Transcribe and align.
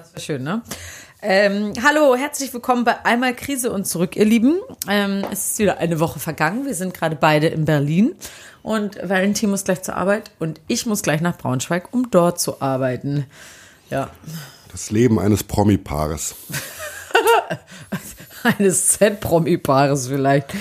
Das 0.00 0.14
wäre 0.14 0.20
schön, 0.20 0.42
ne? 0.42 0.62
Ähm, 1.20 1.74
hallo, 1.84 2.16
herzlich 2.16 2.54
willkommen 2.54 2.84
bei 2.84 3.04
Einmal 3.04 3.36
Krise 3.36 3.70
und 3.70 3.86
zurück, 3.86 4.16
ihr 4.16 4.24
Lieben. 4.24 4.58
Ähm, 4.88 5.26
es 5.30 5.50
ist 5.50 5.58
wieder 5.58 5.76
eine 5.76 6.00
Woche 6.00 6.18
vergangen. 6.18 6.64
Wir 6.64 6.74
sind 6.74 6.94
gerade 6.94 7.16
beide 7.16 7.48
in 7.48 7.66
Berlin 7.66 8.14
und 8.62 8.96
Valentin 9.06 9.50
muss 9.50 9.64
gleich 9.64 9.82
zur 9.82 9.96
Arbeit 9.96 10.30
und 10.38 10.58
ich 10.68 10.86
muss 10.86 11.02
gleich 11.02 11.20
nach 11.20 11.36
Braunschweig, 11.36 11.92
um 11.92 12.10
dort 12.10 12.40
zu 12.40 12.62
arbeiten. 12.62 13.26
Ja. 13.90 14.08
Das 14.72 14.90
Leben 14.90 15.18
eines 15.18 15.44
Promi-Paares. 15.44 16.34
Eines 18.42 18.88
Z-Promi-Paares 18.88 20.08
vielleicht. 20.08 20.54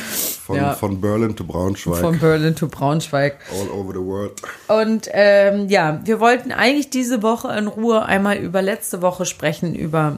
Von, 0.49 0.57
Ja. 0.57 0.73
von 0.73 0.99
Berlin 0.99 1.35
to 1.35 1.43
Braunschweig. 1.43 1.97
Von 1.99 2.17
Berlin 2.17 2.55
to 2.55 2.67
Braunschweig. 2.67 3.35
all 3.51 3.69
over 3.69 3.93
the 3.93 3.99
world. 4.03 4.31
Und 4.67 5.07
ähm, 5.11 5.69
ja, 5.69 5.99
wir 6.05 6.19
wollten 6.19 6.51
eigentlich 6.51 6.89
diese 6.89 7.21
Woche 7.21 7.55
in 7.55 7.67
Ruhe 7.67 8.03
einmal 8.03 8.37
über 8.37 8.63
letzte 8.63 9.03
Woche 9.03 9.27
sprechen, 9.27 9.75
über 9.75 10.17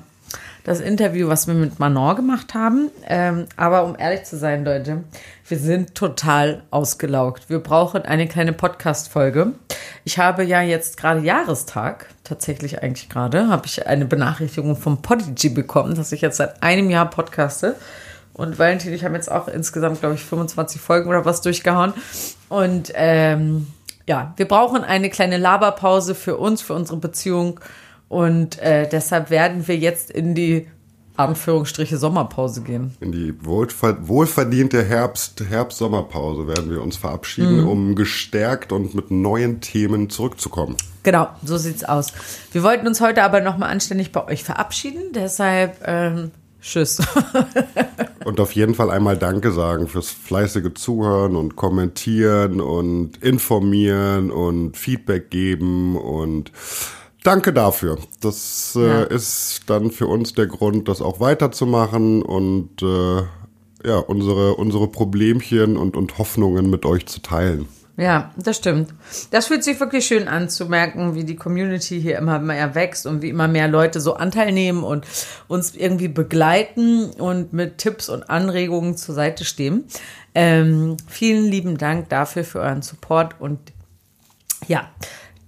das 0.63 0.79
Interview, 0.79 1.27
was 1.27 1.47
wir 1.47 1.53
mit 1.53 1.79
Manon 1.79 2.15
gemacht 2.15 2.53
haben. 2.53 2.89
Ähm, 3.09 3.47
aber 3.57 3.83
um 3.83 3.97
ehrlich 3.99 4.23
zu 4.23 4.37
sein, 4.37 4.63
Leute, 4.63 5.03
wir 5.49 5.59
sind 5.59 5.95
total 5.95 6.63
ausgelaugt. 6.71 7.49
Wir 7.49 7.59
brauchen 7.59 8.03
eine 8.03 8.25
kleine 8.25 8.53
Podcast-Folge. 8.53 9.51
Ich 10.05 10.17
habe 10.17 10.45
ja 10.45 10.61
jetzt 10.61 10.95
gerade 10.95 11.19
Jahrestag, 11.19 12.05
tatsächlich 12.23 12.81
eigentlich 12.81 13.09
gerade, 13.09 13.49
habe 13.49 13.65
ich 13.65 13.85
eine 13.85 14.05
Benachrichtigung 14.05 14.77
vom 14.77 15.01
Podigy 15.01 15.49
bekommen, 15.49 15.95
dass 15.95 16.13
ich 16.13 16.21
jetzt 16.21 16.37
seit 16.37 16.63
einem 16.63 16.89
Jahr 16.89 17.09
podcaste. 17.09 17.75
Und 18.33 18.59
Valentin 18.59 18.93
ich 18.93 19.03
haben 19.03 19.15
jetzt 19.15 19.31
auch 19.31 19.47
insgesamt, 19.47 19.99
glaube 19.99 20.15
ich, 20.15 20.23
25 20.23 20.79
Folgen 20.81 21.09
oder 21.09 21.25
was 21.25 21.41
durchgehauen. 21.41 21.93
Und 22.49 22.91
ähm, 22.95 23.67
ja, 24.07 24.33
wir 24.37 24.47
brauchen 24.47 24.83
eine 24.83 25.09
kleine 25.09 25.37
Laberpause 25.37 26.15
für 26.15 26.37
uns, 26.37 26.61
für 26.61 26.73
unsere 26.73 26.97
Beziehung. 26.97 27.59
Und 28.09 28.59
äh, 28.59 28.87
deshalb 28.89 29.29
werden 29.29 29.67
wir 29.67 29.77
jetzt 29.77 30.11
in 30.11 30.35
die 30.35 30.67
Anführungsstriche 31.17 31.97
Sommerpause 31.97 32.61
gehen. 32.61 32.95
In 32.99 33.11
die 33.11 33.33
wohlver 33.45 34.07
wohlverdiente 34.07 34.83
Herbst- 34.83 35.43
Herbst-Sommerpause 35.47 36.47
werden 36.47 36.69
wir 36.71 36.81
uns 36.81 36.97
verabschieden, 36.97 37.65
um 37.65 37.95
gestärkt 37.95 38.71
und 38.71 38.95
mit 38.95 39.11
neuen 39.11 39.61
Themen 39.61 40.09
zurückzukommen. 40.09 40.77
Genau, 41.03 41.29
so 41.43 41.57
sieht's 41.57 41.83
aus. 41.83 42.13
Wir 42.51 42.63
wollten 42.63 42.87
uns 42.87 43.01
heute 43.01 43.23
aber 43.23 43.41
nochmal 43.41 43.69
anständig 43.69 44.11
bei 44.11 44.25
euch 44.27 44.43
verabschieden. 44.43 45.13
Deshalb 45.13 45.81
ähm, 45.85 46.31
tschüss. 46.61 46.99
Und 48.25 48.39
auf 48.39 48.53
jeden 48.53 48.75
Fall 48.75 48.91
einmal 48.91 49.17
Danke 49.17 49.51
sagen 49.51 49.87
fürs 49.87 50.09
fleißige 50.11 50.73
Zuhören 50.75 51.35
und 51.35 51.55
Kommentieren 51.55 52.61
und 52.61 53.17
Informieren 53.23 54.29
und 54.29 54.77
Feedback 54.77 55.31
geben 55.31 55.97
und 55.97 56.51
Danke 57.23 57.51
dafür. 57.51 57.97
Das 58.21 58.75
äh, 58.79 58.87
Ja. 58.87 59.01
ist 59.03 59.63
dann 59.67 59.89
für 59.91 60.05
uns 60.07 60.33
der 60.33 60.45
Grund, 60.47 60.87
das 60.87 61.01
auch 61.01 61.19
weiterzumachen 61.19 62.21
und 62.21 62.81
äh, 62.83 63.23
ja, 63.87 63.97
unsere, 63.97 64.53
unsere 64.55 64.87
Problemchen 64.87 65.75
und, 65.77 65.97
und 65.97 66.19
Hoffnungen 66.19 66.69
mit 66.69 66.85
euch 66.85 67.07
zu 67.07 67.21
teilen. 67.23 67.67
Ja, 67.97 68.31
das 68.37 68.57
stimmt. 68.57 68.93
Das 69.31 69.47
fühlt 69.47 69.63
sich 69.63 69.79
wirklich 69.79 70.05
schön 70.05 70.27
an 70.27 70.49
zu 70.49 70.65
merken, 70.67 71.13
wie 71.13 71.25
die 71.25 71.35
Community 71.35 72.01
hier 72.01 72.17
immer 72.17 72.39
mehr 72.39 72.73
wächst 72.73 73.05
und 73.05 73.21
wie 73.21 73.29
immer 73.29 73.47
mehr 73.47 73.67
Leute 73.67 73.99
so 73.99 74.15
Anteil 74.15 74.51
nehmen 74.51 74.83
und 74.83 75.05
uns 75.47 75.75
irgendwie 75.75 76.07
begleiten 76.07 77.11
und 77.11 77.53
mit 77.53 77.77
Tipps 77.77 78.07
und 78.09 78.29
Anregungen 78.29 78.95
zur 78.95 79.13
Seite 79.13 79.43
stehen. 79.43 79.85
Ähm, 80.33 80.95
vielen 81.07 81.45
lieben 81.45 81.77
Dank 81.77 82.07
dafür 82.09 82.45
für 82.45 82.61
euren 82.61 82.81
Support 82.81 83.35
und 83.39 83.59
ja, 84.67 84.89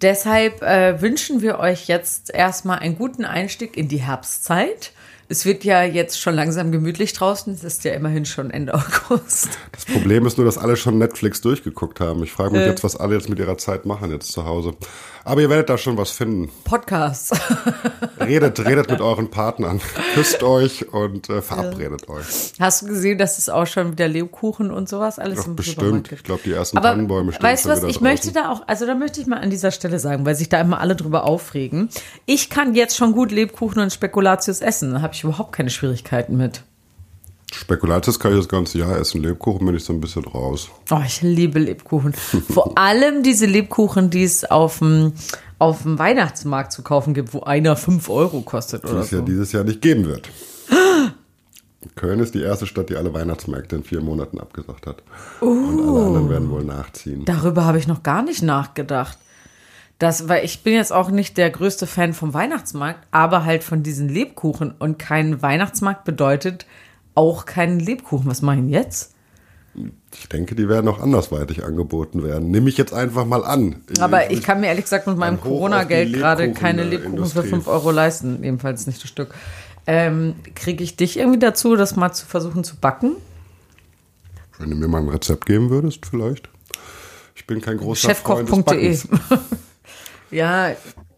deshalb 0.01 0.61
äh, 0.61 1.01
wünschen 1.01 1.41
wir 1.41 1.59
euch 1.59 1.87
jetzt 1.87 2.33
erstmal 2.33 2.79
einen 2.79 2.97
guten 2.97 3.23
Einstieg 3.23 3.77
in 3.77 3.87
die 3.87 4.01
Herbstzeit. 4.01 4.91
Es 5.33 5.45
wird 5.45 5.63
ja 5.63 5.81
jetzt 5.83 6.21
schon 6.21 6.35
langsam 6.35 6.71
gemütlich 6.71 7.13
draußen. 7.13 7.51
Es 7.55 7.63
ist 7.63 7.83
ja 7.85 7.93
immerhin 7.93 8.23
schon 8.23 8.51
Ende 8.51 8.71
August. 9.09 9.49
Das 9.71 9.83
Problem 9.85 10.27
ist 10.27 10.37
nur, 10.37 10.45
dass 10.45 10.59
alle 10.59 10.77
schon 10.77 10.99
Netflix 10.99 11.41
durchgeguckt 11.41 11.99
haben. 11.99 12.21
Ich 12.21 12.31
frage 12.31 12.51
mich 12.51 12.61
Äh. 12.61 12.67
jetzt, 12.67 12.83
was 12.83 12.95
alle 12.95 13.15
jetzt 13.15 13.29
mit 13.29 13.39
ihrer 13.39 13.57
Zeit 13.57 13.87
machen 13.87 14.11
jetzt 14.11 14.31
zu 14.31 14.45
Hause. 14.45 14.75
Aber 15.25 15.41
ihr 15.41 15.49
werdet 15.49 15.69
da 15.69 15.77
schon 15.77 15.97
was 15.97 16.11
finden. 16.11 16.51
Podcasts. 16.65 17.31
Redet, 18.19 18.59
redet 18.65 18.89
mit 18.89 19.01
euren 19.01 19.29
Partnern, 19.29 19.81
küsst 20.13 20.43
euch 20.43 20.93
und 20.93 21.29
äh, 21.29 21.41
verabredet 21.41 22.07
euch. 22.09 22.53
Hast 22.59 22.81
du 22.81 22.87
gesehen, 22.87 23.17
dass 23.17 23.37
es 23.37 23.49
auch 23.49 23.65
schon 23.65 23.91
wieder 23.93 24.07
Lebkuchen 24.07 24.71
und 24.71 24.87
sowas 24.87 25.19
alles 25.19 25.39
Ach, 25.41 25.47
im 25.47 25.55
bestimmt. 25.55 26.11
Ich 26.11 26.23
glaube, 26.23 26.41
die 26.45 26.53
ersten 26.53 26.77
Aber 26.77 26.89
Tannenbäume 26.89 27.33
stehen 27.33 27.43
weißt 27.43 27.65
du 27.65 27.69
was, 27.69 27.79
ich 27.79 27.83
draußen. 27.83 28.03
möchte 28.03 28.31
da 28.31 28.49
auch, 28.49 28.61
also 28.67 28.85
da 28.85 28.95
möchte 28.95 29.19
ich 29.19 29.27
mal 29.27 29.39
an 29.39 29.49
dieser 29.49 29.71
Stelle 29.71 29.99
sagen, 29.99 30.25
weil 30.25 30.35
sich 30.35 30.49
da 30.49 30.61
immer 30.61 30.79
alle 30.79 30.95
drüber 30.95 31.25
aufregen. 31.25 31.89
Ich 32.25 32.49
kann 32.49 32.75
jetzt 32.75 32.95
schon 32.95 33.13
gut 33.13 33.31
Lebkuchen 33.31 33.81
und 33.81 33.91
Spekulatius 33.91 34.61
essen. 34.61 34.93
Da 34.93 35.01
habe 35.01 35.13
ich 35.13 35.23
überhaupt 35.23 35.53
keine 35.53 35.69
Schwierigkeiten 35.69 36.37
mit. 36.37 36.63
Spekulatius 37.53 38.19
kann 38.19 38.31
ich 38.33 38.39
das 38.39 38.47
ganze 38.49 38.79
Jahr 38.79 38.97
essen. 38.97 39.21
Lebkuchen 39.21 39.65
bin 39.65 39.75
ich 39.75 39.83
so 39.83 39.93
ein 39.93 40.01
bisschen 40.01 40.25
raus. 40.25 40.69
Oh, 40.89 40.99
ich 41.05 41.21
liebe 41.21 41.59
Lebkuchen. 41.59 42.13
Vor 42.13 42.71
allem 42.77 43.23
diese 43.23 43.45
Lebkuchen, 43.45 44.09
die 44.09 44.23
es 44.23 44.43
auf 44.43 44.79
dem, 44.79 45.13
auf 45.59 45.83
dem 45.83 45.99
Weihnachtsmarkt 45.99 46.71
zu 46.71 46.81
kaufen 46.81 47.13
gibt, 47.13 47.33
wo 47.33 47.41
einer 47.41 47.75
5 47.75 48.09
Euro 48.09 48.41
kostet 48.41 48.83
Die 48.83 48.87
es 48.87 49.11
ja 49.11 49.19
so. 49.19 49.23
dieses 49.25 49.51
Jahr 49.51 49.63
nicht 49.63 49.81
geben 49.81 50.05
wird. 50.05 50.29
Köln 51.95 52.19
ist 52.19 52.33
die 52.33 52.41
erste 52.41 52.65
Stadt, 52.65 52.89
die 52.89 52.95
alle 52.95 53.13
Weihnachtsmärkte 53.13 53.75
in 53.75 53.83
vier 53.83 54.01
Monaten 54.01 54.39
abgesagt 54.39 54.87
hat. 54.87 55.03
Und 55.41 55.79
alle 55.87 56.05
anderen 56.05 56.29
werden 56.29 56.49
wohl 56.49 56.63
nachziehen. 56.63 57.25
Darüber 57.25 57.65
habe 57.65 57.77
ich 57.77 57.87
noch 57.87 58.03
gar 58.03 58.23
nicht 58.23 58.41
nachgedacht. 58.41 59.17
Das, 59.99 60.27
weil 60.27 60.43
ich 60.43 60.63
bin 60.63 60.73
jetzt 60.73 60.91
auch 60.91 61.11
nicht 61.11 61.37
der 61.37 61.49
größte 61.49 61.85
Fan 61.85 62.13
vom 62.13 62.33
Weihnachtsmarkt, 62.33 63.05
aber 63.11 63.45
halt 63.45 63.63
von 63.63 63.83
diesen 63.83 64.09
Lebkuchen. 64.09 64.73
Und 64.79 64.97
kein 64.97 65.41
Weihnachtsmarkt 65.41 66.03
bedeutet 66.03 66.65
auch 67.15 67.45
keinen 67.45 67.79
Lebkuchen. 67.79 68.27
Was 68.29 68.41
mache 68.41 68.55
ich 68.55 68.61
denn 68.61 68.69
jetzt? 68.69 69.13
Ich 70.13 70.29
denke, 70.29 70.53
die 70.53 70.69
werden 70.69 70.87
auch 70.87 70.99
andersweitig 71.01 71.63
angeboten 71.63 72.23
werden. 72.23 72.51
Nehme 72.51 72.69
ich 72.69 72.77
jetzt 72.77 72.93
einfach 72.93 73.25
mal 73.25 73.43
an. 73.43 73.81
Aber 73.99 74.29
ich 74.29 74.43
kann 74.43 74.61
mir 74.61 74.67
ehrlich 74.67 74.83
gesagt 74.85 75.07
mit 75.07 75.17
meinem 75.17 75.41
Corona-Geld 75.41 76.13
gerade 76.13 76.53
keine 76.53 76.83
Lebkuchen 76.83 77.13
für 77.13 77.17
Industrie. 77.17 77.49
5 77.49 77.67
Euro 77.67 77.91
leisten. 77.91 78.43
Jedenfalls 78.43 78.85
nicht 78.85 79.01
das 79.01 79.09
Stück. 79.09 79.33
Ähm, 79.87 80.35
Kriege 80.55 80.83
ich 80.83 80.95
dich 80.95 81.17
irgendwie 81.17 81.39
dazu, 81.39 81.75
das 81.75 81.95
mal 81.95 82.13
zu 82.13 82.25
versuchen 82.25 82.63
zu 82.63 82.75
backen? 82.75 83.15
Wenn 84.59 84.69
du 84.69 84.75
mir 84.75 84.87
mal 84.87 85.01
ein 85.01 85.09
Rezept 85.09 85.47
geben 85.47 85.71
würdest, 85.71 86.05
vielleicht. 86.05 86.49
Ich 87.35 87.47
bin 87.47 87.59
kein 87.59 87.77
großer 87.77 88.13
Freund 88.13 88.47
des 88.49 88.55
Chefkoch.de. 88.55 88.97
Ja, 90.31 90.71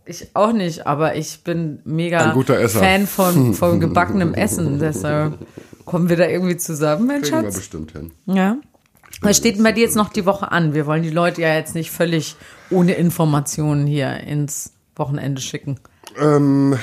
ich 0.05 0.27
auch 0.33 0.51
nicht, 0.51 0.85
aber 0.85 1.15
ich 1.15 1.43
bin 1.43 1.79
mega 1.85 2.19
Ein 2.19 2.33
guter 2.33 2.59
Esser. 2.59 2.79
Fan 2.79 3.07
von, 3.07 3.53
von 3.53 3.79
gebackenem 3.79 4.33
Essen. 4.33 4.77
Deshalb 4.77 5.37
kommen 5.85 6.09
wir 6.09 6.17
da 6.17 6.27
irgendwie 6.27 6.57
zusammen, 6.57 7.07
mein 7.07 7.21
Kriegen 7.21 7.43
wir 7.43 7.51
bestimmt 7.51 7.91
hin. 7.91 8.11
Ja. 8.25 8.57
Was 9.21 9.37
steht 9.37 9.55
denn 9.55 9.63
bei 9.63 9.71
dir 9.71 9.83
jetzt 9.83 9.95
noch 9.95 10.09
die 10.09 10.25
Woche 10.25 10.51
an? 10.51 10.73
Wir 10.73 10.85
wollen 10.85 11.03
die 11.03 11.09
Leute 11.09 11.41
ja 11.41 11.55
jetzt 11.55 11.75
nicht 11.75 11.91
völlig 11.91 12.35
ohne 12.69 12.93
Informationen 12.93 13.87
hier 13.87 14.19
ins 14.19 14.73
Wochenende 14.95 15.41
schicken. 15.41 15.79
Ähm, 16.19 16.77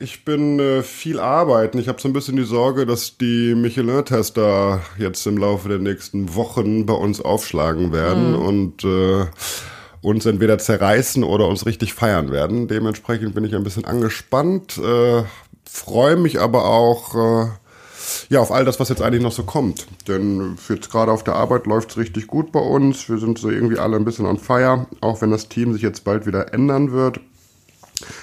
ich 0.00 0.24
bin 0.24 0.58
äh, 0.58 0.82
viel 0.82 1.20
arbeiten. 1.20 1.78
Ich 1.78 1.88
habe 1.88 2.00
so 2.00 2.08
ein 2.08 2.12
bisschen 2.12 2.36
die 2.36 2.44
Sorge, 2.44 2.86
dass 2.86 3.18
die 3.18 3.54
Michelin-Tester 3.54 4.80
jetzt 4.98 5.26
im 5.26 5.38
Laufe 5.38 5.68
der 5.68 5.78
nächsten 5.78 6.34
Wochen 6.34 6.86
bei 6.86 6.94
uns 6.94 7.20
aufschlagen 7.20 7.92
werden 7.92 8.34
und 8.34 8.84
äh, 8.84 9.26
uns 10.00 10.26
entweder 10.26 10.58
zerreißen 10.58 11.24
oder 11.24 11.48
uns 11.48 11.66
richtig 11.66 11.94
feiern 11.94 12.30
werden. 12.30 12.68
Dementsprechend 12.68 13.34
bin 13.34 13.44
ich 13.44 13.54
ein 13.54 13.64
bisschen 13.64 13.84
angespannt, 13.84 14.78
äh, 14.78 15.22
freue 15.68 16.16
mich 16.16 16.40
aber 16.40 16.66
auch 16.66 17.14
äh, 17.14 17.46
ja, 18.28 18.40
auf 18.40 18.52
all 18.52 18.64
das, 18.64 18.80
was 18.80 18.88
jetzt 18.88 19.02
eigentlich 19.02 19.22
noch 19.22 19.32
so 19.32 19.42
kommt. 19.42 19.86
Denn 20.08 20.56
jetzt 20.68 20.90
gerade 20.90 21.12
auf 21.12 21.24
der 21.24 21.34
Arbeit 21.34 21.66
läuft 21.66 21.90
es 21.90 21.96
richtig 21.96 22.26
gut 22.26 22.52
bei 22.52 22.60
uns. 22.60 23.08
Wir 23.08 23.18
sind 23.18 23.38
so 23.38 23.50
irgendwie 23.50 23.78
alle 23.78 23.96
ein 23.96 24.04
bisschen 24.04 24.26
on 24.26 24.38
fire, 24.38 24.86
auch 25.00 25.20
wenn 25.20 25.30
das 25.30 25.48
Team 25.48 25.72
sich 25.72 25.82
jetzt 25.82 26.04
bald 26.04 26.26
wieder 26.26 26.52
ändern 26.52 26.92
wird. 26.92 27.20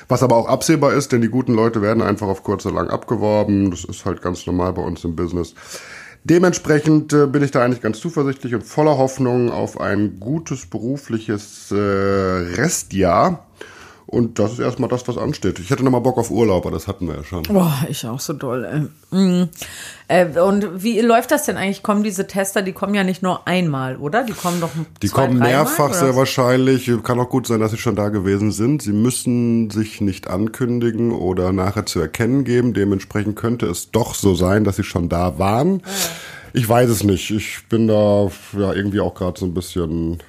Was 0.08 0.22
aber 0.22 0.36
auch 0.36 0.48
absehbar 0.48 0.94
ist, 0.94 1.12
denn 1.12 1.22
die 1.22 1.30
guten 1.30 1.54
Leute 1.54 1.82
werden 1.82 2.04
einfach 2.04 2.28
auf 2.28 2.44
kurz 2.44 2.66
oder 2.66 2.76
lang 2.76 2.90
abgeworben. 2.90 3.72
Das 3.72 3.86
ist 3.86 4.06
halt 4.06 4.22
ganz 4.22 4.46
normal 4.46 4.74
bei 4.74 4.82
uns 4.82 5.04
im 5.04 5.16
Business. 5.16 5.54
Dementsprechend 6.24 7.14
äh, 7.14 7.26
bin 7.26 7.42
ich 7.42 7.52
da 7.52 7.64
eigentlich 7.64 7.82
ganz 7.82 8.00
zuversichtlich 8.00 8.54
und 8.54 8.64
voller 8.64 8.98
Hoffnung 8.98 9.50
auf 9.50 9.80
ein 9.80 10.20
gutes 10.20 10.68
berufliches 10.68 11.72
äh, 11.72 11.76
Restjahr. 11.76 13.48
Und 14.12 14.40
das 14.40 14.52
ist 14.52 14.60
erstmal 14.60 14.90
das, 14.90 15.08
was 15.08 15.18
ansteht. 15.18 15.58
Ich 15.60 15.70
hätte 15.70 15.86
nochmal 15.86 16.02
Bock 16.02 16.18
auf 16.18 16.32
Urlaub, 16.32 16.66
aber 16.66 16.76
das 16.76 16.90
hatten 16.90 17.08
wir 17.08 17.16
ja 17.16 17.24
schon. 17.24 17.44
Boah, 17.44 17.74
ich 17.88 18.06
auch 18.06 18.20
so 18.20 18.34
doll. 18.34 18.66
Ey. 18.66 19.18
Mhm. 19.18 19.48
Äh, 20.10 20.38
und 20.38 20.84
wie 20.84 21.00
läuft 21.00 21.32
das 21.32 21.46
denn 21.46 21.56
eigentlich? 21.56 21.82
Kommen 21.82 22.04
diese 22.04 22.28
Tester, 22.28 22.62
die 22.62 22.74
kommen 22.74 22.94
ja 22.94 23.06
nicht 23.06 23.24
nur 23.24 23.48
einmal, 23.48 23.96
oder? 23.96 24.26
Die 24.26 24.34
kommen 24.34 24.60
doch 24.60 24.72
Die 25.02 25.08
zwei, 25.08 25.28
kommen 25.28 25.40
mehrfach 25.40 25.94
sehr 25.94 26.18
wahrscheinlich. 26.18 26.92
Kann 27.04 27.22
auch 27.22 27.30
gut 27.30 27.48
sein, 27.48 27.62
dass 27.62 27.72
sie 27.72 27.78
schon 27.78 27.96
da 27.96 28.10
gewesen 28.10 28.52
sind. 28.52 28.82
Sie 28.82 28.92
müssen 28.92 29.70
sich 29.70 30.02
nicht 30.02 30.28
ankündigen 30.28 31.14
oder 31.14 31.54
nachher 31.54 31.86
zu 31.86 32.02
erkennen 32.02 32.44
geben. 32.44 32.74
Dementsprechend 32.74 33.38
könnte 33.38 33.68
es 33.68 33.92
doch 33.92 34.14
so 34.14 34.36
sein, 34.36 34.66
dass 34.66 34.76
sie 34.76 34.84
schon 34.84 35.08
da 35.08 35.40
waren. 35.40 35.84
Ich 36.52 36.68
weiß 36.68 36.90
es 36.90 37.06
nicht. 37.06 37.32
Ich 37.32 37.66
bin 37.70 37.88
da 37.88 38.30
ja 38.60 38.74
irgendwie 38.74 39.00
auch 39.00 39.16
gerade 39.16 39.40
so 39.40 39.46
ein 39.46 39.54
bisschen 39.54 40.22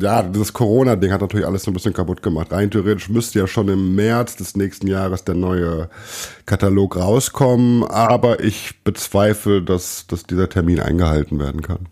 ja, 0.00 0.22
das 0.22 0.52
Corona-Ding 0.52 1.12
hat 1.12 1.20
natürlich 1.20 1.46
alles 1.46 1.62
so 1.64 1.70
ein 1.70 1.74
bisschen 1.74 1.92
kaputt 1.92 2.22
gemacht. 2.22 2.52
Rein 2.52 2.70
theoretisch 2.70 3.08
müsste 3.08 3.38
ja 3.38 3.46
schon 3.46 3.68
im 3.68 3.94
März 3.94 4.36
des 4.36 4.56
nächsten 4.56 4.86
Jahres 4.86 5.24
der 5.24 5.34
neue 5.34 5.88
Katalog 6.46 6.96
rauskommen, 6.96 7.84
aber 7.84 8.40
ich 8.40 8.82
bezweifle, 8.84 9.62
dass, 9.62 10.06
dass 10.06 10.24
dieser 10.24 10.48
Termin 10.48 10.80
eingehalten 10.80 11.38
werden 11.38 11.62
kann. 11.62 11.86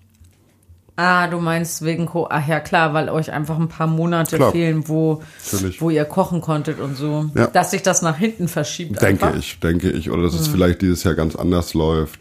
Ah, 1.02 1.28
du 1.28 1.38
meinst 1.38 1.82
wegen 1.82 2.04
Co. 2.04 2.26
Ach 2.28 2.46
ja, 2.46 2.60
klar, 2.60 2.92
weil 2.92 3.08
euch 3.08 3.32
einfach 3.32 3.58
ein 3.58 3.68
paar 3.68 3.86
Monate 3.86 4.36
klar. 4.36 4.52
fehlen, 4.52 4.86
wo, 4.86 5.22
wo 5.78 5.88
ihr 5.88 6.04
kochen 6.04 6.42
konntet 6.42 6.78
und 6.78 6.94
so. 6.94 7.30
Ja. 7.34 7.46
Dass 7.46 7.70
sich 7.70 7.80
das 7.82 8.02
nach 8.02 8.18
hinten 8.18 8.48
verschiebt. 8.48 9.00
Denke 9.00 9.28
einfach. 9.28 9.38
ich, 9.38 9.58
denke 9.60 9.90
ich. 9.90 10.10
Oder 10.10 10.24
dass 10.24 10.34
hm. 10.34 10.40
es 10.40 10.48
vielleicht 10.48 10.82
dieses 10.82 11.02
Jahr 11.04 11.14
ganz 11.14 11.36
anders 11.36 11.72
läuft. 11.72 12.20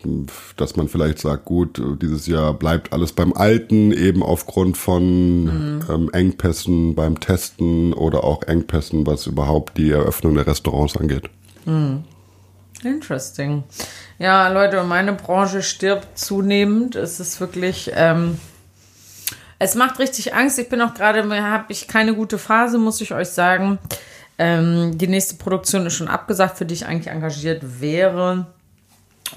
Dass 0.55 0.77
man 0.77 0.87
vielleicht 0.87 1.19
sagt, 1.19 1.43
gut, 1.43 1.81
dieses 2.01 2.25
Jahr 2.25 2.53
bleibt 2.53 2.93
alles 2.93 3.11
beim 3.11 3.33
Alten, 3.33 3.91
eben 3.91 4.23
aufgrund 4.23 4.77
von 4.77 5.01
hm. 5.01 5.81
ähm, 5.93 6.09
Engpässen 6.13 6.95
beim 6.95 7.19
Testen 7.19 7.91
oder 7.91 8.23
auch 8.23 8.43
Engpässen, 8.43 9.05
was 9.05 9.27
überhaupt 9.27 9.77
die 9.77 9.91
Eröffnung 9.91 10.35
der 10.35 10.47
Restaurants 10.47 10.95
angeht. 10.95 11.29
Hm. 11.65 12.05
Interesting. 12.81 13.65
Ja, 14.19 14.47
Leute, 14.47 14.81
meine 14.83 15.11
Branche 15.11 15.63
stirbt 15.63 16.17
zunehmend. 16.17 16.95
Es 16.95 17.19
ist 17.19 17.41
wirklich. 17.41 17.91
Ähm, 17.93 18.37
es 19.59 19.75
macht 19.75 19.99
richtig 19.99 20.33
Angst. 20.33 20.57
Ich 20.57 20.69
bin 20.69 20.81
auch 20.81 20.93
gerade, 20.93 21.23
habe 21.43 21.65
ich 21.67 21.87
keine 21.87 22.15
gute 22.15 22.37
Phase, 22.37 22.77
muss 22.77 23.01
ich 23.01 23.13
euch 23.13 23.29
sagen. 23.29 23.77
Ähm, 24.37 24.97
die 24.97 25.07
nächste 25.07 25.35
Produktion 25.35 25.85
ist 25.85 25.95
schon 25.95 26.07
abgesagt, 26.07 26.57
für 26.57 26.65
die 26.65 26.73
ich 26.73 26.85
eigentlich 26.85 27.13
engagiert 27.13 27.81
wäre. 27.81 28.47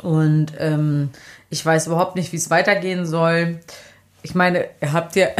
Und 0.00 0.52
ähm, 0.58 1.10
ich 1.50 1.64
weiß 1.66 1.88
überhaupt 1.88 2.14
nicht, 2.14 2.32
wie 2.32 2.36
es 2.36 2.50
weitergehen 2.50 3.04
soll. 3.04 3.58
Ich 4.22 4.36
meine, 4.36 4.66
habt 4.92 5.16
ihr, 5.16 5.32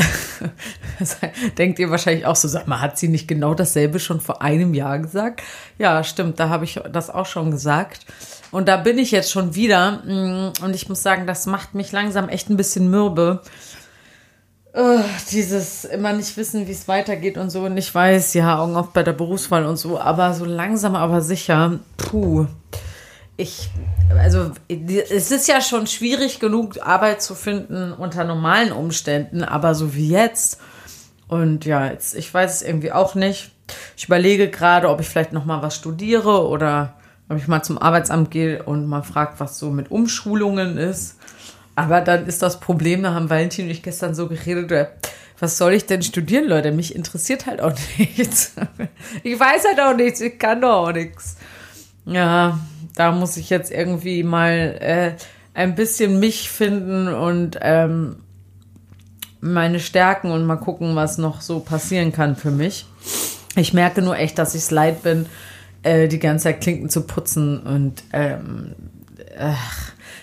denkt 1.58 1.78
ihr 1.78 1.88
wahrscheinlich 1.90 2.26
auch 2.26 2.34
so, 2.34 2.48
sag 2.48 2.66
mal, 2.66 2.80
hat 2.80 2.98
sie 2.98 3.06
nicht 3.06 3.28
genau 3.28 3.54
dasselbe 3.54 4.00
schon 4.00 4.20
vor 4.20 4.42
einem 4.42 4.74
Jahr 4.74 4.98
gesagt? 4.98 5.42
Ja, 5.78 6.02
stimmt, 6.02 6.40
da 6.40 6.48
habe 6.48 6.64
ich 6.64 6.80
das 6.92 7.08
auch 7.08 7.26
schon 7.26 7.52
gesagt. 7.52 8.04
Und 8.50 8.66
da 8.66 8.76
bin 8.76 8.98
ich 8.98 9.12
jetzt 9.12 9.30
schon 9.30 9.54
wieder. 9.54 10.02
Mm, 10.04 10.52
und 10.64 10.74
ich 10.74 10.88
muss 10.88 11.04
sagen, 11.04 11.28
das 11.28 11.46
macht 11.46 11.74
mich 11.74 11.92
langsam 11.92 12.28
echt 12.28 12.50
ein 12.50 12.56
bisschen 12.56 12.90
mürbe. 12.90 13.40
Oh, 14.74 15.00
dieses 15.30 15.84
immer 15.84 16.14
nicht 16.14 16.34
wissen, 16.38 16.66
wie 16.66 16.72
es 16.72 16.88
weitergeht 16.88 17.36
und 17.36 17.50
so. 17.50 17.64
Und 17.64 17.76
ich 17.76 17.94
weiß, 17.94 18.32
ja, 18.34 18.58
Augen 18.58 18.74
auf 18.76 18.92
bei 18.92 19.02
der 19.02 19.12
Berufswahl 19.12 19.66
und 19.66 19.76
so, 19.76 20.00
aber 20.00 20.32
so 20.32 20.46
langsam, 20.46 20.96
aber 20.96 21.20
sicher, 21.20 21.78
puh. 21.98 22.46
Ich, 23.36 23.68
also, 24.18 24.52
es 24.68 25.30
ist 25.30 25.48
ja 25.48 25.60
schon 25.60 25.86
schwierig 25.86 26.38
genug, 26.38 26.78
Arbeit 26.86 27.22
zu 27.22 27.34
finden 27.34 27.92
unter 27.92 28.24
normalen 28.24 28.72
Umständen, 28.72 29.42
aber 29.44 29.74
so 29.74 29.94
wie 29.94 30.08
jetzt. 30.08 30.58
Und 31.28 31.64
ja, 31.66 31.86
jetzt, 31.86 32.14
ich 32.14 32.32
weiß 32.32 32.56
es 32.56 32.62
irgendwie 32.62 32.92
auch 32.92 33.14
nicht. 33.14 33.50
Ich 33.96 34.06
überlege 34.06 34.48
gerade, 34.48 34.88
ob 34.88 35.00
ich 35.00 35.08
vielleicht 35.08 35.32
noch 35.32 35.44
mal 35.44 35.62
was 35.62 35.76
studiere 35.76 36.46
oder 36.48 36.94
ob 37.28 37.36
ich 37.36 37.48
mal 37.48 37.62
zum 37.62 37.78
Arbeitsamt 37.78 38.30
gehe 38.30 38.62
und 38.62 38.86
mal 38.86 39.02
frage, 39.02 39.34
was 39.38 39.58
so 39.58 39.70
mit 39.70 39.90
Umschulungen 39.90 40.78
ist. 40.78 41.18
Aber 41.82 42.00
dann 42.00 42.26
ist 42.26 42.42
das 42.42 42.60
Problem, 42.60 43.02
da 43.02 43.12
haben 43.12 43.28
Valentin 43.28 43.64
und 43.64 43.72
ich 43.72 43.82
gestern 43.82 44.14
so 44.14 44.28
geredet, 44.28 44.88
was 45.40 45.58
soll 45.58 45.72
ich 45.72 45.84
denn 45.84 46.00
studieren, 46.00 46.46
Leute? 46.46 46.70
Mich 46.70 46.94
interessiert 46.94 47.46
halt 47.46 47.60
auch 47.60 47.72
nichts. 47.98 48.52
Ich 49.24 49.38
weiß 49.38 49.64
halt 49.66 49.80
auch 49.80 49.96
nichts, 49.96 50.20
ich 50.20 50.38
kann 50.38 50.60
doch 50.60 50.88
auch 50.88 50.92
nichts. 50.92 51.36
Ja, 52.04 52.60
da 52.94 53.10
muss 53.10 53.36
ich 53.36 53.50
jetzt 53.50 53.72
irgendwie 53.72 54.22
mal 54.22 54.76
äh, 54.80 55.12
ein 55.54 55.74
bisschen 55.74 56.20
mich 56.20 56.48
finden 56.50 57.08
und 57.08 57.58
ähm, 57.62 58.18
meine 59.40 59.80
Stärken 59.80 60.30
und 60.30 60.46
mal 60.46 60.56
gucken, 60.56 60.94
was 60.94 61.18
noch 61.18 61.40
so 61.40 61.58
passieren 61.58 62.12
kann 62.12 62.36
für 62.36 62.52
mich. 62.52 62.86
Ich 63.56 63.74
merke 63.74 64.02
nur 64.02 64.16
echt, 64.16 64.38
dass 64.38 64.54
ich 64.54 64.62
es 64.62 64.70
leid 64.70 65.02
bin, 65.02 65.26
äh, 65.82 66.06
die 66.06 66.20
ganze 66.20 66.44
Zeit 66.44 66.60
Klinken 66.60 66.90
zu 66.90 67.02
putzen 67.02 67.58
und 67.58 68.04
ähm, 68.12 68.76
ach, 69.36 69.81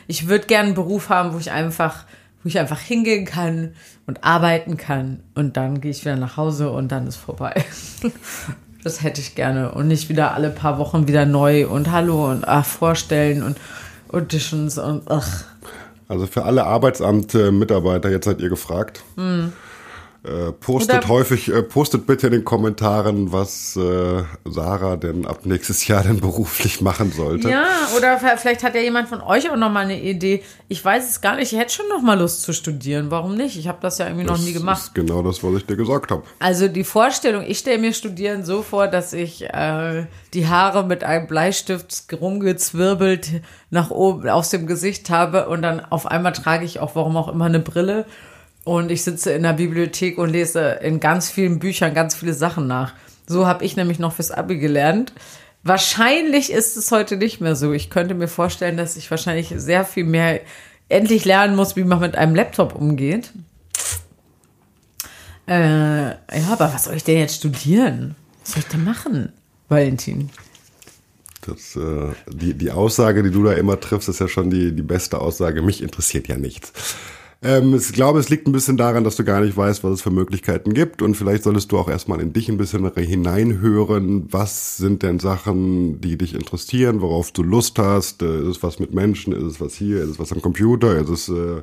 ich 0.09 0.27
würde 0.27 0.47
gerne 0.47 0.65
einen 0.65 0.75
Beruf 0.75 1.09
haben, 1.09 1.33
wo 1.33 1.37
ich 1.37 1.51
einfach, 1.51 2.03
wo 2.41 2.47
ich 2.49 2.57
einfach 2.57 2.79
hingehen 2.79 3.25
kann 3.25 3.73
und 4.07 4.23
arbeiten 4.23 4.75
kann 4.75 5.19
und 5.35 5.55
dann 5.55 5.81
gehe 5.81 5.91
ich 5.91 6.01
wieder 6.01 6.15
nach 6.15 6.35
Hause 6.35 6.71
und 6.71 6.91
dann 6.91 7.05
ist 7.05 7.17
vorbei. 7.17 7.63
das 8.83 9.03
hätte 9.03 9.21
ich 9.21 9.35
gerne 9.35 9.71
und 9.71 9.87
nicht 9.87 10.09
wieder 10.09 10.33
alle 10.33 10.49
paar 10.49 10.79
Wochen 10.79 11.07
wieder 11.07 11.27
neu 11.27 11.67
und 11.67 11.91
Hallo 11.91 12.31
und 12.31 12.47
ach, 12.47 12.65
vorstellen 12.65 13.43
und 13.43 13.59
Auditions 14.11 14.79
und 14.79 15.03
ach. 15.11 15.43
Also 16.07 16.25
für 16.25 16.43
alle 16.43 16.65
Arbeitsamt-Mitarbeiter, 16.65 18.09
jetzt 18.09 18.25
seid 18.25 18.41
ihr 18.41 18.49
gefragt. 18.49 19.03
Mhm. 19.15 19.53
Äh, 20.21 20.51
postet 20.51 20.97
Oder 20.97 21.07
häufig, 21.07 21.47
äh, 21.47 21.63
postet 21.63 22.05
bitte 22.05 22.27
in 22.27 22.33
den 22.33 22.43
Kommentaren, 22.43 23.31
was 23.31 23.77
äh, 23.77 24.23
Sarah 24.43 24.97
denn 24.97 25.25
ab 25.25 25.45
nächstes 25.45 25.87
Jahr 25.87 26.03
denn 26.09 26.19
beruflich 26.19 26.81
machen 26.81 27.13
sollte. 27.13 27.49
Ja, 27.49 27.65
oder 27.95 28.17
vielleicht 28.17 28.63
hat 28.63 28.75
ja 28.75 28.81
jemand 28.81 29.07
von 29.07 29.21
euch 29.21 29.49
auch 29.49 29.55
noch 29.55 29.71
mal 29.71 29.85
eine 29.85 30.01
Idee. 30.01 30.43
Ich 30.67 30.83
weiß 30.83 31.09
es 31.09 31.21
gar 31.21 31.37
nicht, 31.37 31.53
ich 31.53 31.59
hätte 31.59 31.73
schon 31.73 31.87
noch 31.87 32.01
mal 32.01 32.19
Lust 32.19 32.41
zu 32.41 32.51
studieren. 32.51 33.11
Warum 33.11 33.35
nicht? 33.35 33.57
Ich 33.57 33.69
habe 33.69 33.77
das 33.81 33.97
ja 33.97 34.07
irgendwie 34.07 34.25
das 34.25 34.37
noch 34.37 34.45
nie 34.45 34.51
gemacht. 34.51 34.77
Das 34.79 34.87
ist 34.87 34.95
genau 34.95 35.21
das, 35.21 35.41
was 35.41 35.55
ich 35.55 35.65
dir 35.65 35.77
gesagt 35.77 36.11
habe. 36.11 36.23
Also 36.39 36.67
die 36.67 36.83
Vorstellung, 36.83 37.45
ich 37.47 37.59
stelle 37.59 37.77
mir 37.77 37.93
Studieren 37.93 38.43
so 38.43 38.61
vor, 38.61 38.87
dass 38.89 39.13
ich 39.13 39.43
äh, 39.45 40.05
die 40.33 40.47
Haare 40.47 40.83
mit 40.83 41.05
einem 41.05 41.27
Bleistift 41.27 42.07
rumgezwirbelt 42.19 43.41
nach 43.69 43.89
oben 43.89 44.27
aus 44.27 44.49
dem 44.49 44.67
Gesicht 44.67 45.09
habe 45.09 45.47
und 45.47 45.61
dann 45.61 45.79
auf 45.79 46.05
einmal 46.05 46.33
trage 46.33 46.65
ich 46.65 46.81
auch, 46.81 46.95
warum 46.95 47.15
auch 47.15 47.29
immer, 47.29 47.45
eine 47.45 47.59
Brille 47.59 48.05
und 48.63 48.91
ich 48.91 49.03
sitze 49.03 49.31
in 49.31 49.43
der 49.43 49.53
Bibliothek 49.53 50.17
und 50.17 50.29
lese 50.29 50.79
in 50.81 50.99
ganz 50.99 51.29
vielen 51.29 51.59
Büchern 51.59 51.93
ganz 51.93 52.15
viele 52.15 52.33
Sachen 52.33 52.67
nach. 52.67 52.93
So 53.27 53.45
habe 53.45 53.63
ich 53.63 53.75
nämlich 53.75 53.99
noch 53.99 54.13
fürs 54.13 54.31
Abi 54.31 54.57
gelernt. 54.57 55.13
Wahrscheinlich 55.63 56.51
ist 56.51 56.77
es 56.77 56.91
heute 56.91 57.17
nicht 57.17 57.41
mehr 57.41 57.55
so. 57.55 57.73
Ich 57.73 57.89
könnte 57.89 58.15
mir 58.15 58.27
vorstellen, 58.27 58.77
dass 58.77 58.95
ich 58.95 59.11
wahrscheinlich 59.11 59.53
sehr 59.55 59.85
viel 59.85 60.05
mehr 60.05 60.41
endlich 60.87 61.25
lernen 61.25 61.55
muss, 61.55 61.75
wie 61.75 61.83
man 61.83 61.99
mit 61.99 62.15
einem 62.15 62.35
Laptop 62.35 62.73
umgeht. 62.75 63.31
Äh, 65.47 66.09
ja, 66.09 66.17
aber 66.51 66.73
was 66.73 66.85
soll 66.85 66.95
ich 66.95 67.03
denn 67.03 67.17
jetzt 67.17 67.35
studieren? 67.35 68.15
Was 68.41 68.53
soll 68.53 68.59
ich 68.59 68.67
denn 68.67 68.83
machen, 68.83 69.33
Valentin? 69.67 70.29
Das, 71.41 71.75
äh, 71.75 72.13
die, 72.31 72.53
die 72.53 72.71
Aussage, 72.71 73.23
die 73.23 73.31
du 73.31 73.43
da 73.43 73.53
immer 73.53 73.79
triffst, 73.79 74.09
ist 74.09 74.19
ja 74.19 74.27
schon 74.27 74.49
die, 74.49 74.73
die 74.73 74.81
beste 74.81 75.19
Aussage. 75.19 75.61
Mich 75.61 75.81
interessiert 75.81 76.27
ja 76.27 76.37
nichts. 76.37 76.73
Ähm, 77.41 77.73
ich 77.73 77.93
glaube, 77.93 78.19
es 78.19 78.29
liegt 78.29 78.47
ein 78.47 78.51
bisschen 78.51 78.75
daran, 78.75 79.03
dass 79.03 79.15
du 79.15 79.23
gar 79.23 79.39
nicht 79.39 79.55
weißt, 79.55 79.83
was 79.83 79.93
es 79.93 80.01
für 80.01 80.11
Möglichkeiten 80.11 80.73
gibt. 80.73 81.01
Und 81.01 81.15
vielleicht 81.15 81.43
solltest 81.43 81.71
du 81.71 81.77
auch 81.77 81.89
erstmal 81.89 82.19
in 82.19 82.33
dich 82.33 82.49
ein 82.49 82.57
bisschen 82.57 82.91
hineinhören. 82.93 84.27
Was 84.31 84.77
sind 84.77 85.03
denn 85.03 85.19
Sachen, 85.19 86.01
die 86.01 86.17
dich 86.17 86.35
interessieren, 86.35 87.01
worauf 87.01 87.31
du 87.31 87.43
Lust 87.43 87.79
hast? 87.79 88.21
Äh, 88.21 88.41
ist 88.41 88.47
es 88.47 88.63
was 88.63 88.79
mit 88.79 88.93
Menschen? 88.93 89.33
Ist 89.33 89.43
es 89.43 89.61
was 89.61 89.75
hier? 89.75 90.03
Ist 90.03 90.09
es 90.09 90.19
was 90.19 90.33
am 90.33 90.41
Computer? 90.41 90.97
Ist 90.97 91.09
es 91.09 91.29
äh, 91.29 91.61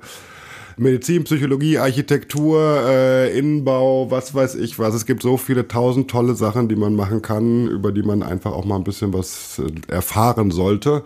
Medizin, 0.78 1.24
Psychologie, 1.24 1.78
Architektur, 1.78 2.82
äh, 2.86 3.38
Innenbau, 3.38 4.10
was 4.10 4.34
weiß 4.34 4.56
ich 4.56 4.78
was. 4.78 4.94
Es 4.94 5.06
gibt 5.06 5.22
so 5.22 5.38
viele 5.38 5.68
tausend 5.68 6.10
tolle 6.10 6.34
Sachen, 6.34 6.68
die 6.68 6.76
man 6.76 6.94
machen 6.94 7.22
kann, 7.22 7.66
über 7.66 7.92
die 7.92 8.02
man 8.02 8.22
einfach 8.22 8.52
auch 8.52 8.66
mal 8.66 8.76
ein 8.76 8.84
bisschen 8.84 9.14
was 9.14 9.58
äh, 9.58 9.92
erfahren 9.92 10.50
sollte. 10.50 11.02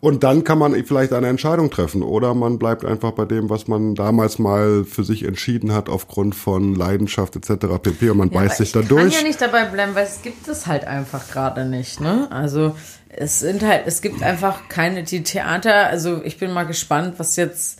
Und 0.00 0.24
dann 0.24 0.44
kann 0.44 0.58
man 0.58 0.72
vielleicht 0.84 1.12
eine 1.12 1.28
Entscheidung 1.28 1.70
treffen 1.70 2.02
oder 2.02 2.34
man 2.34 2.58
bleibt 2.58 2.86
einfach 2.86 3.12
bei 3.12 3.26
dem, 3.26 3.50
was 3.50 3.68
man 3.68 3.94
damals 3.94 4.38
mal 4.38 4.84
für 4.84 5.04
sich 5.04 5.24
entschieden 5.24 5.74
hat 5.74 5.90
aufgrund 5.90 6.34
von 6.34 6.74
Leidenschaft 6.74 7.36
etc. 7.36 7.66
pp. 7.82 8.08
Und 8.08 8.16
man 8.16 8.30
ja, 8.30 8.40
beißt 8.40 8.56
sich 8.56 8.72
da 8.72 8.80
durch. 8.80 9.08
Ich 9.08 9.14
kann 9.14 9.22
ja 9.22 9.28
nicht 9.28 9.40
dabei 9.42 9.66
bleiben, 9.66 9.94
weil 9.94 10.06
es 10.06 10.22
gibt 10.22 10.48
es 10.48 10.66
halt 10.66 10.86
einfach 10.86 11.30
gerade 11.30 11.66
nicht. 11.66 12.00
Ne? 12.00 12.28
Also 12.30 12.74
es 13.10 13.40
sind 13.40 13.62
halt, 13.62 13.82
es 13.86 14.00
gibt 14.00 14.22
einfach 14.22 14.68
keine 14.68 15.02
die 15.02 15.22
Theater. 15.22 15.88
Also 15.88 16.22
ich 16.24 16.38
bin 16.38 16.52
mal 16.52 16.64
gespannt, 16.64 17.14
was 17.18 17.36
jetzt. 17.36 17.78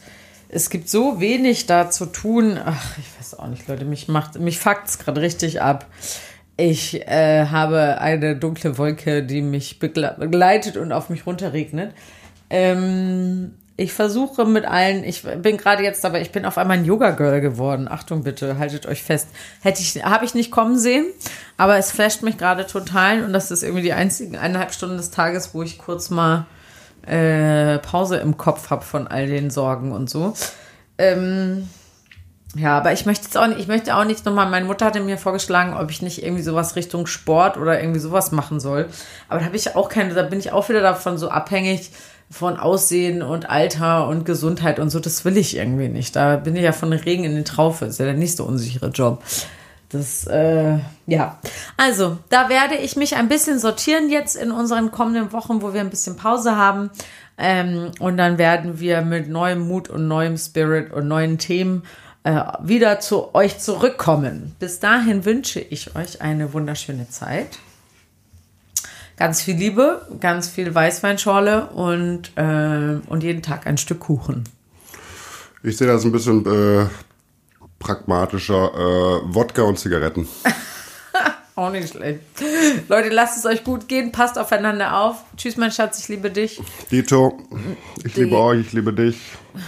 Es 0.53 0.69
gibt 0.69 0.89
so 0.89 1.21
wenig 1.21 1.67
da 1.67 1.91
zu 1.91 2.07
tun. 2.07 2.59
Ach, 2.63 2.99
ich 2.99 3.07
weiß 3.19 3.39
auch 3.39 3.47
nicht, 3.47 3.69
Leute. 3.69 3.85
Mich 3.85 4.09
macht, 4.09 4.39
mich 4.41 4.59
fuckt's 4.59 4.99
gerade 4.99 5.21
richtig 5.21 5.63
ab. 5.63 5.87
Ich 6.61 7.07
äh, 7.09 7.47
habe 7.47 8.03
eine 8.03 8.37
dunkle 8.37 8.77
Wolke, 8.77 9.23
die 9.23 9.41
mich 9.41 9.79
begleitet 9.79 10.77
und 10.77 10.93
auf 10.93 11.09
mich 11.09 11.25
runterregnet. 11.27 11.95
Ähm, 12.51 13.55
ich 13.79 13.95
versuche 13.95 14.45
mit 14.45 14.67
allen, 14.67 15.03
ich 15.03 15.23
bin 15.23 15.57
gerade 15.57 15.83
jetzt 15.83 16.05
dabei, 16.05 16.21
ich 16.21 16.33
bin 16.33 16.45
auf 16.45 16.59
einmal 16.59 16.77
ein 16.77 16.85
Yoga-Girl 16.85 17.41
geworden. 17.41 17.89
Achtung 17.89 18.25
bitte, 18.25 18.59
haltet 18.59 18.85
euch 18.85 19.03
fest. 19.03 19.29
Hätte 19.63 19.81
ich, 19.81 20.05
habe 20.05 20.27
ich 20.27 20.35
nicht 20.35 20.51
kommen 20.51 20.79
sehen, 20.79 21.07
aber 21.57 21.79
es 21.79 21.93
flasht 21.93 22.23
mich 22.23 22.37
gerade 22.37 22.67
total 22.67 23.25
und 23.25 23.33
das 23.33 23.51
ist 23.51 23.63
irgendwie 23.63 23.85
die 23.85 23.95
einzigen 23.95 24.37
eineinhalb 24.37 24.75
Stunden 24.75 24.99
des 24.99 25.11
Tages, 25.11 25.55
wo 25.55 25.63
ich 25.63 25.79
kurz 25.79 26.11
mal 26.11 26.45
äh, 27.07 27.79
Pause 27.79 28.19
im 28.19 28.37
Kopf 28.37 28.69
habe 28.69 28.85
von 28.85 29.09
all 29.09 29.29
den 29.29 29.49
Sorgen 29.49 29.93
und 29.93 30.11
so. 30.11 30.35
Ähm, 30.99 31.71
ja, 32.57 32.77
aber 32.77 32.93
ich 32.93 33.07
möchte 33.07 33.25
jetzt 33.25 33.37
auch 33.37 33.47
nicht, 33.47 33.61
ich 33.61 33.69
möchte 33.69 33.95
auch 33.97 34.05
nicht 34.05 34.25
nochmal, 34.25 34.51
meine 34.51 34.67
Mutter 34.67 34.87
hatte 34.87 35.01
mir 35.01 35.19
vorgeschlagen, 35.19 35.75
ob 35.75 35.91
ich 35.91 36.03
nicht 36.03 36.23
irgendwie 36.23 36.43
sowas 36.43 36.75
Richtung 36.75 37.07
Sport 37.07 37.57
oder 37.57 37.81
irgendwie 37.81 38.01
sowas 38.01 38.33
machen 38.33 38.59
soll. 38.59 38.89
Aber 39.29 39.39
da 39.41 39.47
habe 39.47 39.57
ich 39.57 39.77
auch 39.77 39.89
keine, 39.89 40.15
da 40.15 40.23
bin 40.23 40.41
ich 40.41 40.53
auch 40.53 40.69
wieder 40.69 40.81
davon 40.81 41.17
so 41.17 41.29
abhängig, 41.29 41.91
von 42.31 42.57
Aussehen 42.57 43.23
und 43.23 43.51
Alter 43.51 44.07
und 44.07 44.25
Gesundheit 44.25 44.79
und 44.79 44.91
so, 44.91 45.01
das 45.01 45.25
will 45.25 45.37
ich 45.37 45.57
irgendwie 45.57 45.89
nicht. 45.89 46.15
Da 46.15 46.37
bin 46.37 46.55
ich 46.55 46.63
ja 46.63 46.71
von 46.71 46.93
Regen 46.93 47.25
in 47.25 47.35
den 47.35 47.45
Traufe. 47.45 47.87
Ist 47.87 47.99
ja 47.99 48.05
der 48.05 48.15
nächste 48.15 48.45
unsichere 48.45 48.91
Job. 48.91 49.25
Das, 49.89 50.29
äh, 50.29 50.79
ja. 51.07 51.39
Also, 51.77 52.19
da 52.29 52.49
werde 52.49 52.77
ich 52.77 52.95
mich 52.95 53.17
ein 53.17 53.29
bisschen 53.29 53.59
sortieren 53.59 54.09
jetzt 54.09 54.37
in 54.37 54.53
unseren 54.53 54.93
kommenden 54.93 55.33
Wochen, 55.33 55.61
wo 55.61 55.75
wir 55.75 55.81
ein 55.81 55.91
bisschen 55.91 56.17
Pause 56.17 56.55
haben. 56.55 56.91
Ähm, 57.37 57.91
und 57.99 58.17
dann 58.17 58.39
werden 58.39 58.79
wir 58.79 59.03
mit 59.03 59.29
neuem 59.29 59.67
Mut 59.67 59.89
und 59.89 60.07
neuem 60.07 60.37
Spirit 60.37 60.93
und 60.93 61.09
neuen 61.09 61.39
Themen 61.39 61.83
äh, 62.25 62.43
wieder 62.63 63.01
zu 63.01 63.35
euch 63.35 63.59
zurückkommen. 63.59 64.55
Bis 64.59 64.81
dahin 64.81 65.25
wünsche 65.25 65.61
ich 65.61 65.97
euch 65.97 66.21
eine 66.21 66.53
wunderschöne 66.53 67.09
Zeit. 67.09 67.59
Ganz 69.17 69.43
viel 69.43 69.57
Liebe, 69.57 70.07
ganz 70.21 70.49
viel 70.49 70.75
Weißweinschorle 70.75 71.67
und, 71.67 72.33
äh, 72.37 73.01
und 73.07 73.23
jeden 73.23 73.43
Tag 73.43 73.67
ein 73.67 73.77
Stück 73.79 74.01
Kuchen. 74.01 74.45
Ich 75.63 75.77
sehe 75.77 75.87
das 75.87 76.05
ein 76.05 76.13
bisschen 76.13 76.47
äh, 76.47 76.87
pragmatischer. 77.79 78.73
Äh, 78.75 79.35
Wodka 79.35 79.63
und 79.63 79.79
Zigaretten. 79.79 80.27
Auch 81.55 81.71
nicht 81.71 81.91
schlecht. 81.91 82.21
Leute, 82.89 83.11
lasst 83.11 83.37
es 83.37 83.45
euch 83.45 83.65
gut 83.65 83.89
gehen, 83.89 84.13
passt 84.13 84.39
aufeinander 84.39 84.97
auf. 84.97 85.25
Tschüss, 85.37 85.59
mein 85.59 85.71
Schatz, 85.71 85.99
ich 85.99 86.09
liebe 86.09 86.31
dich. 86.31 86.59
Dito, 86.91 87.39
ich 88.03 88.17
liebe 88.17 88.39
euch, 88.39 88.61
ich 88.61 88.73
liebe 88.73 88.95
dich. 88.95 89.19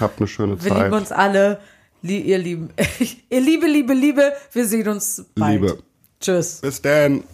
Habt 0.01 0.19
eine 0.19 0.27
schöne 0.27 0.63
Wir 0.63 0.71
Zeit. 0.71 0.85
lieben 0.85 0.95
uns 0.95 1.13
alle. 1.13 1.61
Lie 2.03 2.21
ihr 2.21 2.39
Lieben. 2.39 2.71
ihr 3.31 3.41
Liebe, 3.41 3.67
Liebe, 3.67 3.95
Liebe. 3.95 4.33
Wir 4.53 4.67
sehen 4.67 4.89
uns 4.89 5.25
bald. 5.35 5.61
Liebe. 5.61 5.79
Tschüss. 6.21 6.61
Bis 6.61 6.83
dann. 6.83 7.25